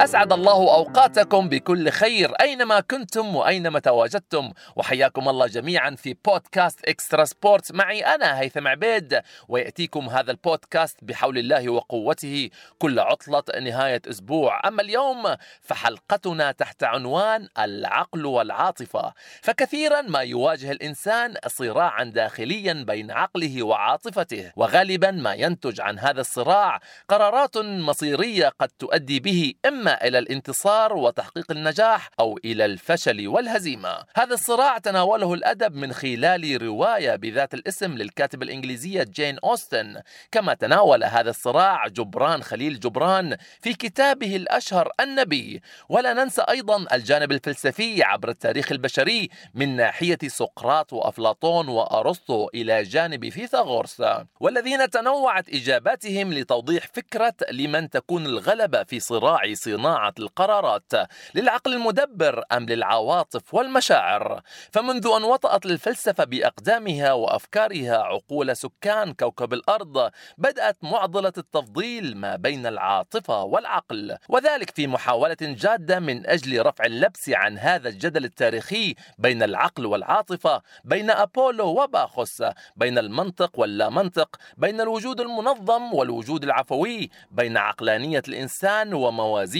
[0.00, 4.52] أسعد الله أوقاتكم بكل خير أينما كنتم وأينما تواجدتم.
[4.76, 11.38] وحياكم الله جميعا في بودكاست إكسترا سبورت معي أنا هيثم عبيد ويأتيكم هذا البودكاست بحول
[11.38, 14.68] الله وقوته كل عطلة نهاية أسبوع.
[14.68, 19.12] أما اليوم فحلقتنا تحت عنوان العقل والعاطفة.
[19.42, 26.80] فكثيرا ما يواجه الإنسان صراعا داخليا بين عقله وعاطفته وغالبا ما ينتج عن هذا الصراع
[27.08, 34.04] قرارات مصيرية قد تؤدي به إما إلى الانتصار وتحقيق النجاح أو إلى الفشل والهزيمة.
[34.16, 40.00] هذا الصراع تناوله الأدب من خلال رواية بذات الاسم للكاتب الإنجليزية جين أوستن.
[40.32, 45.62] كما تناول هذا الصراع جبران خليل جبران في كتابه الأشهر النبي.
[45.88, 53.28] ولا ننسى أيضا الجانب الفلسفي عبر التاريخ البشري من ناحية سقراط وأفلاطون وأرسطو إلى جانب
[53.28, 54.02] فيثاغورس.
[54.40, 60.92] والذين تنوعت إجاباتهم لتوضيح فكرة لمن تكون الغلبة في صراع صناعة القرارات
[61.34, 64.40] للعقل المدبر أم للعواطف والمشاعر؟
[64.72, 72.66] فمنذ أن وطأت الفلسفة بأقدامها وأفكارها عقول سكان كوكب الأرض بدأت معضلة التفضيل ما بين
[72.66, 79.42] العاطفة والعقل وذلك في محاولة جادة من أجل رفع اللبس عن هذا الجدل التاريخي بين
[79.42, 82.42] العقل والعاطفة بين أبولو وباخوس
[82.76, 88.94] بين المنطق واللا منطق بين الوجود المنظم والوجود العفوي بين عقلانية الإنسان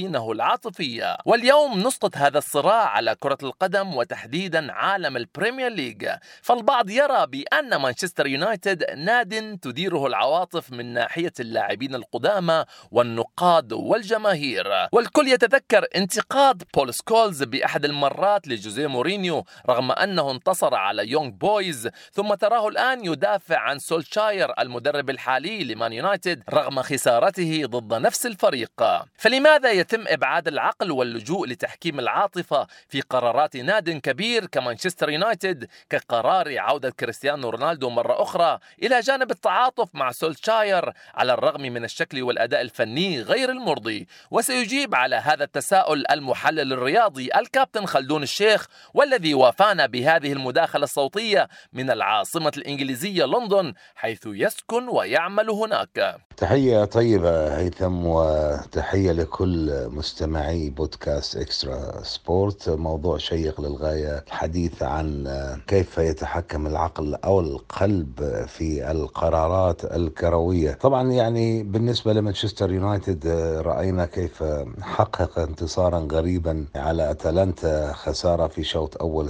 [0.05, 1.17] وموازينه العاطفية.
[1.25, 6.09] واليوم نسقط هذا الصراع على كرة القدم وتحديدا عالم ال Premier League.
[6.43, 14.67] فالبعض يرى بأن مانشستر يونايتد ناد تديره العواطف من ناحية اللاعبين القدامى والنقاد والجماهير.
[14.93, 21.89] والكل يتذكر انتقاد بول سكولز بأحد المرات لجوزيه مورينيو رغم أنه انتصر على يونغ بويز.
[22.13, 28.71] ثم تراه الآن يدافع عن سولشاير المدرب الحالي لمان يونايتد رغم خسارته ضد نفس الفريق.
[29.17, 36.91] فلماذا يتم إبعاد العقل واللجوء لتحكيم العاطفة في قرارات ناد كبير كمانشستر يونايتد كقرار عودة
[36.91, 43.23] كريستيانو رونالدو مرة أخرى إلى جانب التعاطف مع سولشاير على الرغم من الشكل والأداء الفني
[43.23, 44.07] غير المرضي.
[44.31, 51.91] وسيجيب على هذا التساؤل المحلل الرياضي الكابتن خلدون الشيخ والذي وافانا بهذه المداخلة الصوتية من
[51.91, 56.17] العاصمة الإنجليزية لندن حيث يسكن ويعمل هناك.
[56.37, 62.69] تحية طيبة هيثم وتحية لكل مستمعي بودكاست Extra Sport.
[62.69, 65.29] موضوع شيق للغاية الحديث عن
[65.67, 70.73] كيف يتحكم العقل أو القلب في القرارات الكروية.
[70.73, 73.27] طبعا يعني بالنسبة لمانشستر يونايتد
[73.67, 74.45] رأينا كيف
[74.83, 79.29] حقق انتصارا غريبا على أتلانتا خسارة في شوط أول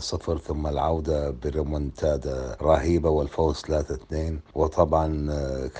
[0.00, 3.62] 2-0 ثم العودة بريمونتادا رهيبة والفوز
[4.12, 4.16] 3-2
[4.54, 5.12] وطبعا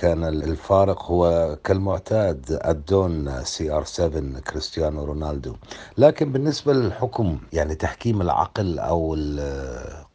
[0.01, 5.55] كان الفارق هو كالمعتاد الدون CR 7 كريستيانو رونالدو.
[5.97, 9.15] لكن بالنسبة للحكم يعني تحكيم العقل أو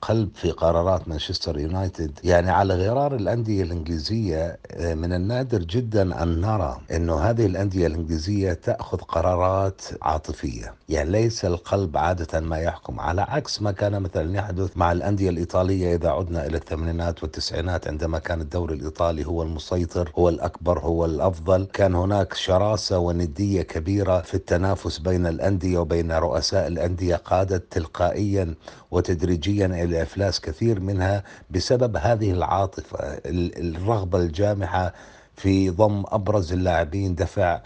[0.02, 2.18] القلب في قرارات مانشستر يونايتد.
[2.24, 8.98] يعني على غرار الأندية الإنجليزية من النادر جدا أن نرى إنه هذه الأندية الإنجليزية تأخذ
[8.98, 14.92] قرارات عاطفية، يعني ليس القلب عادة ما يحكم على عكس ما كان مثلا يحدث مع
[14.92, 20.78] الأندية الإيطالية إذا عدنا إلى الثمانينات والتسعينات عندما كان الدوري الإيطالي هو المسيطر هو الأكبر
[20.78, 27.72] هو الأفضل، كان هناك شراسة وندية كبيرة في التنافس بين الأندية وبين رؤساء الأندية قادت
[27.72, 28.54] تلقائيا
[28.90, 34.92] وتدريجيا إلى افلاس كثير منها بسبب هذه العاطفة الرغبة الجامحة
[35.36, 37.60] في ضم أبرز اللاعبين دفع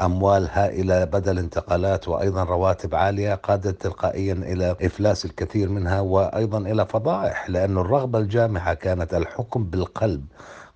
[0.00, 6.86] أموال هائلة بدل انتقالات وأيضا رواتب عالية قادت تلقائيا إلى إفلاس الكثير منها وأيضا إلى
[6.86, 10.24] فضائح لأن الرغبة الجامحة كانت الحكم بالقلب.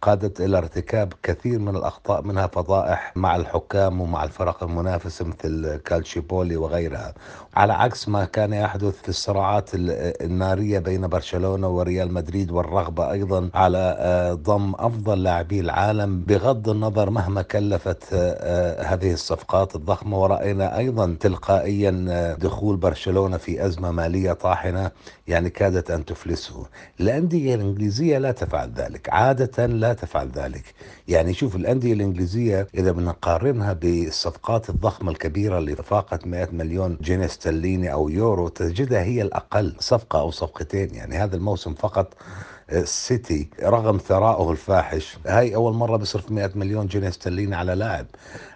[0.02, 6.56] قادت إلى ارتكاب كثير من الأخطاء منها فضائح مع الحكام ومع الفرق المنافسه مثل كالتشيوبولي
[6.56, 7.14] وغيرها.
[7.54, 14.38] على عكس ما كان يحدث في الصراعات النارية بين برشلونة وريال مدريد والرغبة أيضا على
[14.42, 18.14] ضم أفضل لاعبي العالم بغض النظر مهما كلفت
[18.84, 20.18] هذه الصفقات الضخمة.
[20.22, 24.90] ورأينا أيضا تلقائيا دخول برشلونة في أزمة مالية طاحنة
[25.28, 26.66] يعني كادت أن تفلسه.
[27.00, 29.08] الأندية الإنجليزية لا تفعل ذلك.
[29.12, 30.64] عادة لا تفعل ذلك.
[31.08, 37.92] يعني شوف الأندية الإنجليزية إذا بنقارنها بالصفقات الضخمة الكبيرة اللي فاقت 100 مليون جنيه استرليني
[37.92, 40.94] أو يورو تجدها هي الأقل صفقة أو صفقتين.
[40.94, 42.14] يعني هذا الموسم فقط
[42.70, 48.06] السيتي رغم ثرائه الفاحش هاي أول مرة بيصرف 100 مليون جنيه استرليني على لاعب.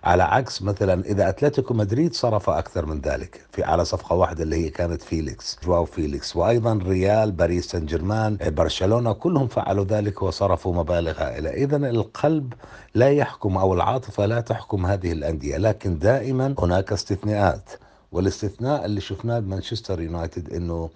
[0.05, 4.57] على عكس مثلا إذا أتلتيكو مدريد صرف أكثر من ذلك في على صفقة واحدة اللي
[4.57, 10.75] هي كانت فيليكس جواو فيليكس وأيضا ريال باريس سان جيرمان برشلونة كلهم فعلوا ذلك وصرفوا
[10.75, 11.51] مبالغ هائلة.
[11.51, 12.53] اذا القلب
[12.95, 17.71] لا يحكم أو العاطفة لا تحكم هذه الأندية لكن دائما هناك استثناءات.
[18.13, 20.91] والاستثناء اللي شفناه بمانشستر يونايتد إنه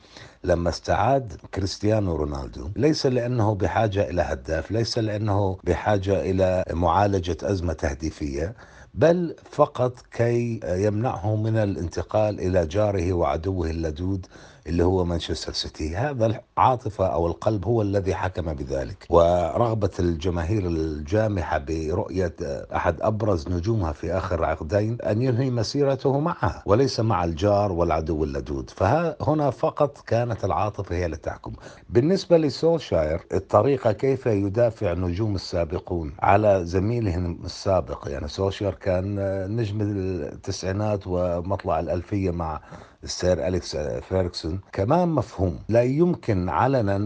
[0.44, 7.72] لما استعاد كريستيانو رونالدو ليس لأنه بحاجة إلى هداف، ليس لأنه بحاجة إلى معالجة أزمة
[7.72, 8.54] تهديفية،
[8.94, 14.26] بل فقط كي يمنعه من الانتقال إلى جاره وعدوه اللدود
[14.66, 15.96] اللي هو مانشستر سيتي.
[15.96, 19.06] هذا العاطفة أو القلب هو الذي حكم بذلك.
[19.10, 22.34] ورغبة الجماهير الجامحة برؤية
[22.76, 28.70] أحد أبرز نجومها في آخر عقدين أن ينهي مسيرته معها وليس مع الجار والعدو اللدود.
[28.70, 31.52] فهنا فقط كانت العاطفة هي اللي تحكم.
[31.88, 38.08] بالنسبة لسولشاير الطريقة كيف يدافع النجوم السابقون على زميلهم السابق.
[38.08, 39.16] يعني سولشاير كان
[39.56, 42.60] نجم التسعينات ومطلع الألفية مع
[43.04, 45.58] السير أليكس فيرغسون كمان مفهوم.
[45.68, 46.96] لا يمكن علنا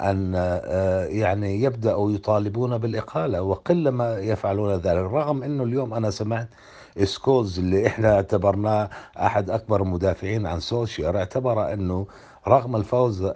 [0.00, 4.98] أن آه، يعني يبدأوا يطالبون بالإقالة وقل ما يفعلون ذلك.
[5.12, 6.48] رغم أنه اليوم أنا سمعت
[7.04, 12.06] سكولز اللي إحنا اعتبرناه أحد أكبر المدافعين عن سولشاير اعتبر إنه
[12.48, 13.32] رغم الفوز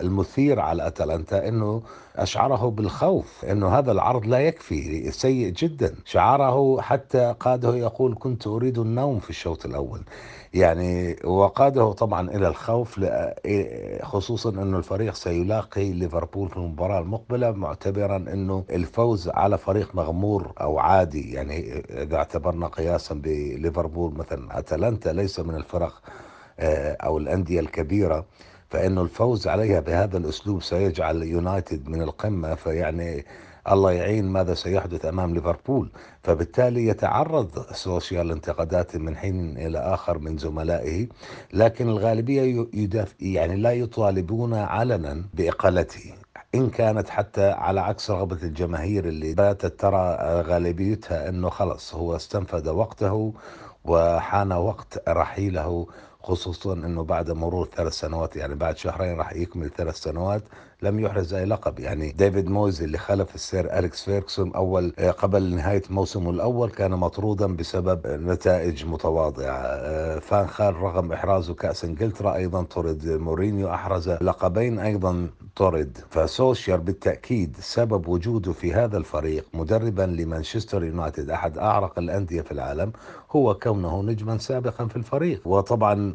[0.00, 1.82] المثير على أتلانتا إنه
[2.16, 5.94] أشعره بالخوف إنه هذا العرض لا يكفي سيء جدا.
[6.04, 10.00] شعره حتى قاده يقول كنت أريد النوم في الشوط الأول.
[10.54, 13.00] يعني وقاده طبعا إلى الخوف
[14.02, 20.78] خصوصا إنه الفريق سيلاقي ليفربول في المباراة المقبلة معتبرا إنه الفوز على فريق مغمور أو
[20.78, 21.32] عادي.
[21.32, 26.02] يعني إذا اعتبرنا قياسا بليفربول مثلا أتلانتا ليس من الفرق
[26.58, 28.24] آه، أو الأندية الكبيرة.
[28.68, 32.54] فإنه الفوز عليها بهذا الأسلوب سيجعل يونايتد من القمة.
[32.54, 33.24] فيعني
[33.70, 35.90] الله يعين ماذا سيحدث أمام ليفربول.
[36.22, 41.06] فبالتالي يتعرض سوشيال انتقادات من حين إلى آخر من زملائه
[41.52, 46.14] لكن الغالبية يدافع يعني لا يطالبون علنا بإقالته.
[46.54, 52.70] إن كانت حتى على عكس رغبة الجماهير اللي باتت ترى غالبيتها أنه خلص هو استنفذ
[52.70, 53.34] وقته
[53.84, 55.86] وحان وقت رحيله
[56.22, 60.42] خصوصا إنه بعد مرور ثلاث سنوات يعني بعد شهرين راح يكمل ثلاث سنوات.
[60.82, 61.78] لم يحرز أي لقب.
[61.80, 66.90] يعني ديفيد مويز اللي خلف السير أليكس فيرغسون أول آه، قبل نهاية موسمه الأول كان
[66.90, 69.62] مطرودا بسبب نتائج متواضعة.
[69.62, 75.98] آه، فان خال رغم إحرازه كأس إنجلترا أيضا طرد مورينيو أحرز لقبين أيضا طرد.
[76.10, 82.92] فسولشاير بالتأكيد سبب وجوده في هذا الفريق مدربا لمانشستر يونايتد أحد أعرق الأندية في العالم
[83.30, 85.40] هو كونه نجما سابقا في الفريق.
[85.44, 86.14] وطبعا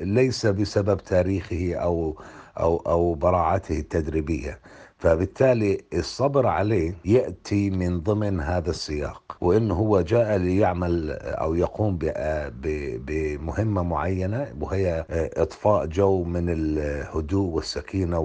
[0.00, 2.22] ليس بسبب تاريخه أو
[2.60, 4.60] أو أو براعته التدريبية.
[4.98, 11.98] فبالتالي الصبر عليه يأتي من ضمن هذا السياق وإنه هو جاء ليعمل أو يقوم
[13.06, 18.18] بمهمة معينة وهي إطفاء جو من الهدوء والسكينة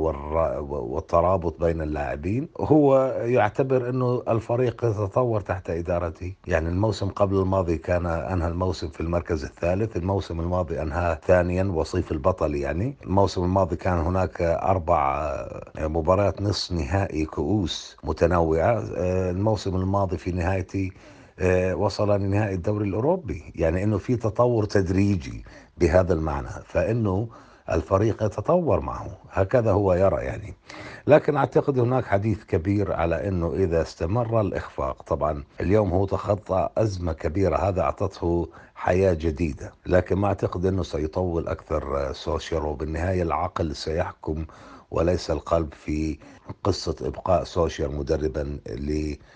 [0.64, 2.48] والترابط بين اللاعبين.
[2.60, 6.34] هو يعتبر إنه الفريق يتطور تحت إدارته.
[6.48, 12.12] يعني الموسم قبل الماضي كان أنهى الموسم في المركز الثالث الموسم الماضي انهى ثانيا وصيف
[12.12, 12.96] البطل يعني.
[13.04, 15.32] الموسم الماضي كان هناك أربع
[15.80, 20.92] مباريات نصف نصف نهائي كؤوس متنوعة آه، الموسم الماضي في نهايته
[21.40, 23.54] آه، وصل لنهائي الدوري الأوروبي.
[23.56, 25.44] يعني أنه في تطور تدريجي
[25.78, 27.28] بهذا المعنى فإنه
[27.72, 29.08] الفريق يتطور معه.
[29.32, 30.54] هكذا هو يرى يعني.
[31.08, 37.14] لكن أعتقد هناك حديث كبير على أنه إذا استمر الإخفاق طبعا اليوم هو تخطى أزمة
[37.14, 39.72] كبيرة هذا أعطته حياة جديدة.
[39.86, 44.46] لكن ما أعتقد أنه سيطول أكثر آه، سوشيال وبالنهاية العقل سيحكم
[44.94, 46.18] وليس القلب في
[46.64, 48.60] قصة إبقاء سولشاير مدربا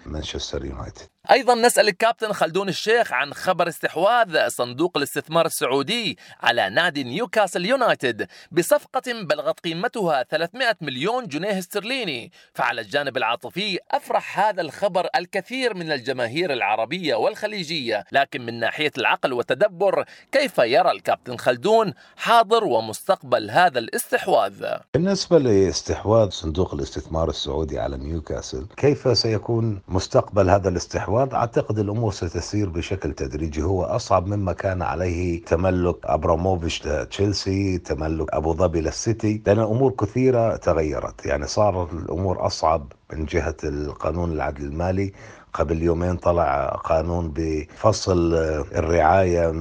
[0.06, 1.08] لمانشستر يونايتد.
[1.32, 8.28] أيضا نسأل الكابتن خلدون الشيخ عن خبر استحواذ صندوق الاستثمار السعودي على نادي نيوكاسل يونايتد
[8.52, 12.32] بصفقة بلغت قيمتها 300 مليون جنيه استرليني.
[12.54, 18.04] فعلى الجانب العاطفي أفرح هذا الخبر الكثير من الجماهير العربية والخليجية.
[18.12, 26.30] لكن من ناحية العقل والتدبر كيف يرى الكابتن خلدون حاضر ومستقبل هذا الاستحواذ؟ بالنسبة لاستحواذ
[26.30, 26.97] صندوق الاستثمار
[27.30, 33.64] السعودي على نيوكاسل كيف سيكون مستقبل هذا الاستحواذ؟ أعتقد الأمور ستسير بشكل تدريجي.
[33.64, 40.56] هو أصعب مما كان عليه تملك أبراموفيتش لتشيلسي تملك أبو ظبي للسيتي لأن الأمور كثيرة
[40.56, 41.26] تغيرت.
[41.26, 45.14] يعني صار الأمور أصعب من جهة القانون العدل المالي.
[45.54, 48.34] قبل يومين طلع قانون بفصل
[48.76, 49.54] الرعاية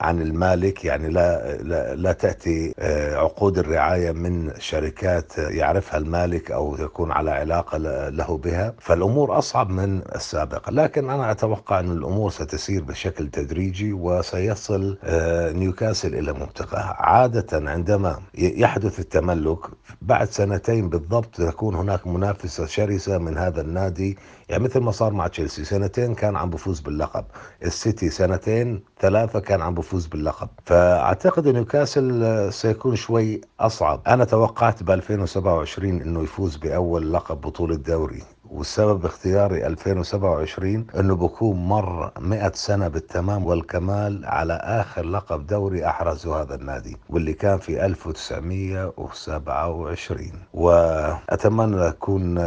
[0.00, 6.76] عن المالك يعني لا, لا, لا تأتي آه، عقود الرعاية من شركات يعرفها المالك أو
[6.78, 8.74] يكون على علاقة له بها.
[8.80, 10.70] فالأمور أصعب من السابق.
[10.70, 16.78] لكن أنا أتوقع أن الأمور ستسير بشكل تدريجي وسيصل آه، نيوكاسل إلى منطقة.
[16.98, 19.58] عادة عندما يحدث التملك
[20.02, 24.18] بعد سنتين بالضبط تكون هناك منافسة شرسة من هذا النادي.
[24.48, 27.24] يعني مثل ما صار مع تشيلسي سنتين كان عم بفوز باللقب.
[27.64, 30.48] السيتي سنتين ثلاثة كان عم بفوز باللقب.
[30.66, 34.00] فأعتقد نيوكاسل سيكون شوي أصعب.
[34.06, 38.22] أنا توقعت ب 2027 أنه يفوز بأول لقب بطولة دوري.
[38.52, 46.42] والسبب اختياري 2027 إنه بكون مر 100 سنة بالتمام والكمال على آخر لقب دوري احرزه
[46.42, 52.38] هذا النادي واللي كان في 1927 وأتمنى تكون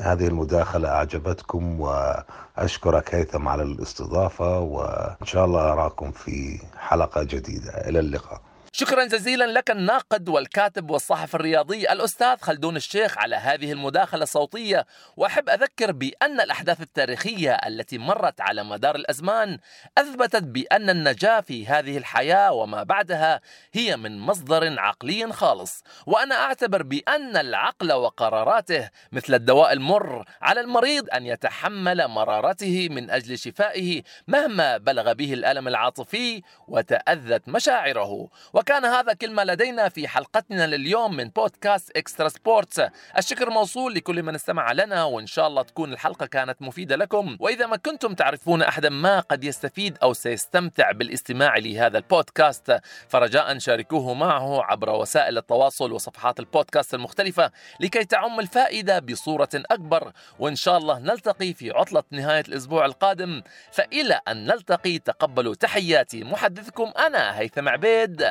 [0.00, 7.70] هذه المداخلة أعجبتكم وأشكرك هيثم على الاستضافة وإن شاء الله أراكم في حلقة جديدة.
[7.88, 8.40] إلى اللقاء.
[8.76, 14.86] شكرا جزيلا لك الناقد والكاتب والصحفي الرياضي الأستاذ خلدون الشيخ على هذه المداخلة الصوتية.
[15.16, 19.58] وأحب أذكر بأن الأحداث التاريخية التي مرت على مدار الأزمان
[19.98, 23.40] أثبتت بأن النجاة في هذه الحياة وما بعدها
[23.72, 25.84] هي من مصدر عقلي خالص.
[26.06, 33.38] وأنا أعتبر بأن العقل وقراراته مثل الدواء المر على المريض أن يتحمل مرارته من أجل
[33.38, 38.28] شفائه مهما بلغ به الألم العاطفي وتأذت مشاعره.
[38.64, 42.82] وكان هذا كلمة لدينا في حلقتنا لليوم من بودكاست إكسترا سبورتس.
[43.18, 47.36] الشكر موصول لكل من استمع لنا وإن شاء الله تكون الحلقة كانت مفيدة لكم.
[47.40, 54.14] وإذا ما كنتم تعرفون أحدا ما قد يستفيد أو سيستمتع بالاستماع لهذا البودكاست فرجاء شاركوه
[54.14, 60.12] معه عبر وسائل التواصل وصفحات البودكاست المختلفة لكي تعم الفائدة بصورة أكبر.
[60.38, 63.42] وإن شاء الله نلتقي في عطلة نهاية الأسبوع القادم.
[63.72, 66.24] فإلى أن نلتقي تقبلوا تحياتي.
[66.24, 68.24] محدثكم أنا هيثم عبيد.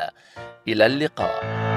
[0.68, 1.73] إلى اللقاء.